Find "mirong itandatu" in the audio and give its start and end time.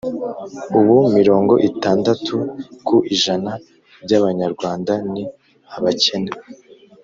1.15-2.35